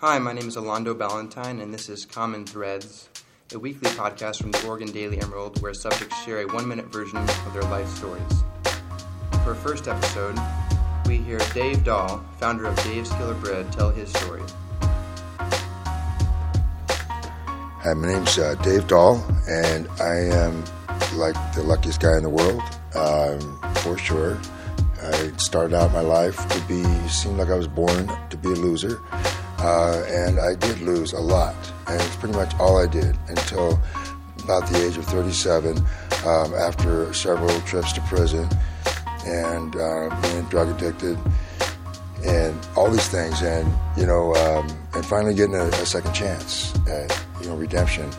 Hi, 0.00 0.16
my 0.20 0.32
name 0.32 0.46
is 0.46 0.54
Alondo 0.54 0.96
Ballantyne, 0.96 1.58
and 1.58 1.74
this 1.74 1.88
is 1.88 2.04
Common 2.04 2.46
Threads, 2.46 3.08
a 3.52 3.58
weekly 3.58 3.90
podcast 3.90 4.40
from 4.40 4.52
the 4.52 4.64
Oregon 4.64 4.92
Daily 4.92 5.20
Emerald 5.20 5.60
where 5.60 5.74
subjects 5.74 6.22
share 6.22 6.40
a 6.42 6.46
one 6.46 6.68
minute 6.68 6.86
version 6.86 7.18
of 7.18 7.52
their 7.52 7.64
life 7.64 7.88
stories. 7.88 8.44
For 9.42 9.48
our 9.48 9.54
first 9.56 9.88
episode, 9.88 10.38
we 11.06 11.16
hear 11.16 11.40
Dave 11.52 11.82
Dahl, 11.82 12.24
founder 12.38 12.66
of 12.66 12.76
Dave's 12.84 13.10
Killer 13.10 13.34
Bread, 13.34 13.72
tell 13.72 13.90
his 13.90 14.08
story. 14.10 14.40
Hi, 17.80 17.92
my 17.92 18.06
name's 18.06 18.38
uh, 18.38 18.54
Dave 18.62 18.86
Dahl, 18.86 19.16
and 19.48 19.88
I 20.00 20.14
am 20.14 20.62
like 21.14 21.34
the 21.56 21.64
luckiest 21.64 22.00
guy 22.00 22.16
in 22.16 22.22
the 22.22 22.30
world, 22.30 22.62
um, 22.94 23.74
for 23.78 23.98
sure. 23.98 24.38
I 25.02 25.32
started 25.38 25.74
out 25.74 25.92
my 25.92 26.02
life 26.02 26.36
to 26.50 26.60
be, 26.68 26.84
seemed 27.08 27.38
like 27.38 27.48
I 27.48 27.56
was 27.56 27.66
born 27.66 28.08
to 28.30 28.36
be 28.36 28.50
a 28.50 28.52
loser. 28.52 29.00
Uh, 29.58 30.04
and 30.08 30.38
I 30.38 30.54
did 30.54 30.80
lose 30.80 31.12
a 31.12 31.20
lot. 31.20 31.56
And 31.88 32.00
it's 32.00 32.16
pretty 32.16 32.36
much 32.36 32.54
all 32.60 32.78
I 32.78 32.86
did 32.86 33.16
until 33.28 33.80
about 34.44 34.68
the 34.70 34.86
age 34.86 34.96
of 34.96 35.04
37 35.06 35.76
um, 36.24 36.54
after 36.54 37.12
several 37.12 37.60
trips 37.62 37.92
to 37.92 38.00
prison 38.02 38.48
and 39.26 39.76
uh, 39.76 40.16
being 40.22 40.44
drug 40.44 40.68
addicted 40.68 41.18
and 42.24 42.58
all 42.76 42.90
these 42.90 43.08
things. 43.08 43.42
And, 43.42 43.72
you 43.96 44.06
know, 44.06 44.34
um, 44.36 44.68
and 44.94 45.04
finally 45.04 45.34
getting 45.34 45.54
a, 45.54 45.64
a, 45.64 45.86
second 45.86 46.12
chance 46.14 46.74
at, 46.88 47.24
you 47.40 47.48
know, 47.48 47.56
redemption. 47.56 48.10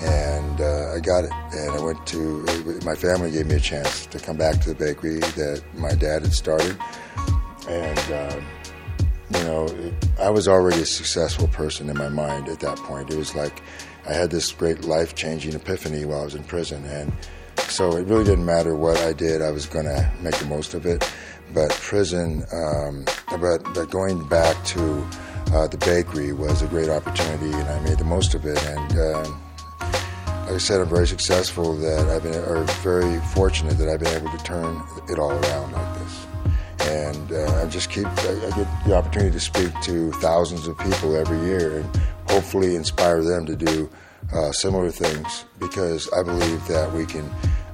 And 0.00 0.60
uh, 0.60 0.94
I 0.94 1.00
got 1.00 1.24
it. 1.24 1.32
And 1.52 1.70
I 1.70 1.82
went 1.82 2.06
to, 2.08 2.44
my 2.84 2.94
family 2.94 3.30
gave 3.30 3.46
me 3.46 3.56
a 3.56 3.60
chance 3.60 4.06
to 4.06 4.18
come 4.18 4.36
back 4.36 4.60
to 4.62 4.68
the 4.68 4.74
bakery 4.74 5.18
that 5.18 5.62
my 5.74 5.94
dad 5.94 6.22
had 6.22 6.32
started. 6.32 6.76
And, 7.68 8.12
um, 8.12 8.46
you 9.30 9.44
know, 9.44 9.92
I 10.20 10.30
was 10.30 10.48
already 10.48 10.82
a 10.82 10.86
successful 10.86 11.48
person 11.48 11.88
in 11.88 11.96
my 11.96 12.08
mind 12.08 12.48
at 12.48 12.60
that 12.60 12.76
point. 12.78 13.10
It 13.10 13.16
was 13.16 13.34
like 13.34 13.62
I 14.06 14.12
had 14.12 14.30
this 14.30 14.52
great 14.52 14.84
life 14.84 15.14
changing 15.14 15.54
epiphany 15.54 16.04
while 16.04 16.20
I 16.20 16.24
was 16.24 16.34
in 16.34 16.44
prison. 16.44 16.84
And 16.84 17.12
so 17.68 17.96
it 17.96 18.06
really 18.06 18.24
didn't 18.24 18.44
matter 18.44 18.76
what 18.76 18.98
I 18.98 19.12
did, 19.12 19.40
I 19.40 19.50
was 19.50 19.66
going 19.66 19.86
to 19.86 20.10
make 20.20 20.36
the 20.36 20.46
most 20.46 20.74
of 20.74 20.84
it. 20.84 21.10
But 21.52 21.70
prison, 21.70 22.44
um, 22.52 23.04
but, 23.40 23.62
but 23.74 23.90
going 23.90 24.26
back 24.28 24.62
to 24.66 25.06
uh, 25.52 25.68
the 25.68 25.78
bakery 25.78 26.32
was 26.32 26.62
a 26.62 26.66
great 26.66 26.88
opportunity, 26.88 27.52
and 27.52 27.68
I 27.68 27.80
made 27.80 27.98
the 27.98 28.04
most 28.04 28.34
of 28.34 28.44
it. 28.44 28.62
And 28.64 28.98
uh, 28.98 29.30
like 29.80 30.52
I 30.52 30.58
said, 30.58 30.80
I'm 30.80 30.88
very 30.88 31.06
successful 31.06 31.76
that 31.76 32.08
I've 32.08 32.22
been, 32.22 32.34
or 32.34 32.64
very 32.82 33.20
fortunate 33.32 33.78
that 33.78 33.88
I've 33.88 34.00
been 34.00 34.14
able 34.14 34.36
to 34.36 34.44
turn 34.44 34.82
it 35.08 35.18
all 35.18 35.32
around 35.32 35.72
like 35.72 35.98
this 35.98 36.26
and 36.94 37.32
uh, 37.32 37.62
I 37.62 37.66
just 37.66 37.90
keep 37.90 38.06
I, 38.06 38.46
I, 38.46 38.50
get 38.56 38.68
the 38.86 38.94
opportunity 38.94 39.32
to 39.32 39.40
speak 39.40 39.72
to 39.82 40.12
thousands 40.12 40.68
of 40.68 40.78
people 40.78 41.16
every 41.16 41.40
year 41.40 41.78
and 41.78 41.96
hopefully 42.28 42.76
inspire 42.76 43.22
them 43.22 43.44
to 43.46 43.56
do 43.56 43.90
uh, 44.32 44.52
similar 44.52 44.90
things 44.90 45.44
because 45.58 46.10
I 46.12 46.22
believe 46.22 46.64
that 46.68 46.92
we 46.92 47.04
can 47.04 47.28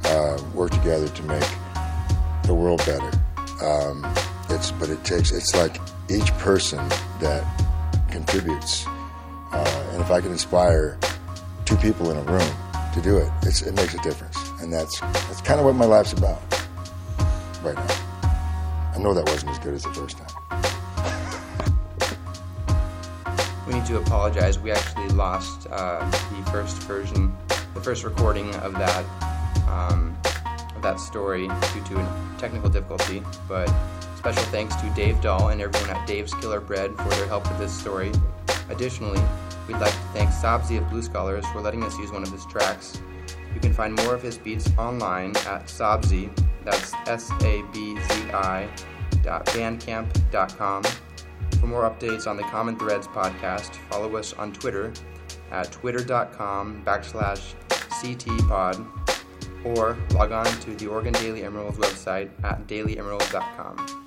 uh, 0.04 0.42
work 0.54 0.70
together 0.70 1.08
to 1.08 1.22
make 1.24 1.48
the 2.44 2.54
world 2.54 2.78
better. 2.86 3.10
Um, 3.62 4.10
it's 4.48 4.70
but 4.72 4.88
it 4.88 5.04
takes 5.04 5.32
it's 5.32 5.54
like 5.54 5.76
each 6.08 6.32
person 6.38 6.78
that 7.20 7.44
contributes, 8.10 8.86
uh, 9.52 9.91
and 9.92 10.00
if 10.00 10.10
I 10.10 10.20
can 10.20 10.32
inspire 10.32 10.98
two 11.66 11.76
people 11.76 12.10
in 12.10 12.16
a 12.16 12.22
room 12.22 12.50
to 12.94 13.00
do 13.02 13.18
it, 13.18 13.30
it 13.42 13.74
makes 13.74 13.94
a 13.94 14.02
difference, 14.02 14.36
and 14.62 14.72
that's 14.72 14.98
that's 14.98 15.42
kind 15.42 15.60
of 15.60 15.66
what 15.66 15.76
my 15.76 15.84
life's 15.84 16.14
about 16.14 16.42
right 17.62 17.76
now. 17.76 17.99
I 18.92 18.98
know 18.98 19.14
that 19.14 19.28
wasn't 19.28 19.52
as 19.52 19.58
good 19.60 19.74
as 19.74 19.84
the 19.84 19.92
first 19.92 20.19
time. 20.19 20.27
we 23.66 23.74
need 23.74 23.86
to 23.86 23.98
apologize. 23.98 24.58
We 24.58 24.72
actually 24.72 25.08
lost 25.10 25.69
uh, 25.70 26.05
the 26.10 26.50
first 26.50 26.77
version, 26.82 27.32
the 27.74 27.80
first 27.80 28.02
recording 28.02 28.52
of 28.56 28.72
that 28.72 29.05
um, 29.69 30.16
of 30.75 30.82
that 30.82 30.98
story 30.98 31.47
due 31.47 31.84
to 31.84 32.00
a 32.00 32.37
technical 32.38 32.69
difficulty. 32.69 33.22
But 33.48 33.72
special 34.16 34.42
thanks 34.44 34.75
to 34.76 34.91
Dave 34.91 35.20
Dahl 35.20 35.50
and 35.50 35.60
everyone 35.60 35.91
at 35.91 36.06
Dave's 36.06 36.34
Killer 36.34 36.60
Bread 36.60 36.94
for 36.97 37.09
their 37.10 37.26
help 37.28 37.48
with 37.48 37.59
this 37.59 37.72
story. 37.72 38.10
Additionally, 38.70 39.20
we'd 39.69 39.78
like 39.78 39.93
to 39.93 39.98
thank 40.12 40.31
Sabzi 40.31 40.78
of 40.78 40.91
Blue 40.91 41.03
Scholars 41.03 41.47
for 41.53 41.60
letting 41.60 41.84
us 41.84 41.97
use 41.97 42.10
one 42.10 42.25
of 42.25 42.32
his 42.32 42.44
tracks. 42.47 43.00
You 43.54 43.60
can 43.60 43.72
find 43.72 43.94
more 43.94 44.14
of 44.14 44.22
his 44.22 44.37
beats 44.37 44.69
online 44.76 45.31
at 45.47 45.66
Sabzi 45.66 46.28
that's 46.65 46.94
S-A-B-Z-I 47.06 48.69
dot 49.22 49.47
bandcamp.com. 49.47 50.82
For 51.60 51.66
more 51.66 51.82
updates 51.91 52.26
on 52.26 52.37
the 52.37 52.43
Common 52.44 52.78
Threads 52.78 53.06
podcast, 53.06 53.75
follow 53.91 54.16
us 54.16 54.32
on 54.32 54.53
Twitter 54.53 54.93
at 55.50 55.70
twitter.com 55.72 56.82
backslash 56.84 57.54
ctpod 57.69 58.87
or 59.65 59.97
log 60.12 60.32
on 60.32 60.47
to 60.47 60.75
the 60.76 60.87
Oregon 60.87 61.12
Daily 61.15 61.44
Emerald's 61.44 61.78
website 61.78 62.31
at 62.44 62.66
dailyemerald.com. 62.66 64.00